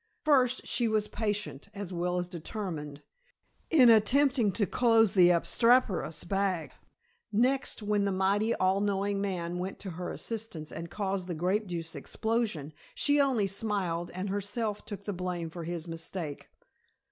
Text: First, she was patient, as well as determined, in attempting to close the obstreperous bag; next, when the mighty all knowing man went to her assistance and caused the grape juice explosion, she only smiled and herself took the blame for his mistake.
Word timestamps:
First, 0.25 0.65
she 0.65 0.87
was 0.87 1.07
patient, 1.07 1.69
as 1.75 1.93
well 1.93 2.17
as 2.17 2.27
determined, 2.27 3.03
in 3.69 3.91
attempting 3.91 4.51
to 4.53 4.65
close 4.65 5.13
the 5.13 5.29
obstreperous 5.29 6.23
bag; 6.23 6.71
next, 7.31 7.83
when 7.83 8.05
the 8.05 8.11
mighty 8.11 8.55
all 8.55 8.81
knowing 8.81 9.21
man 9.21 9.59
went 9.59 9.77
to 9.81 9.91
her 9.91 10.09
assistance 10.11 10.71
and 10.71 10.89
caused 10.89 11.27
the 11.27 11.35
grape 11.35 11.67
juice 11.67 11.93
explosion, 11.93 12.73
she 12.95 13.21
only 13.21 13.45
smiled 13.45 14.09
and 14.15 14.29
herself 14.31 14.83
took 14.85 15.03
the 15.03 15.13
blame 15.13 15.51
for 15.51 15.65
his 15.65 15.87
mistake. 15.87 16.49